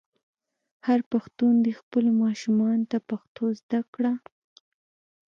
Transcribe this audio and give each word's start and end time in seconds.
هر 0.87 0.99
پښتون 1.11 1.53
دې 1.65 1.73
خپلو 1.81 2.09
ماشومانو 2.23 2.85
ته 2.91 2.97
پښتو 3.09 3.43
زده 3.59 3.81
کړه. 3.93 4.13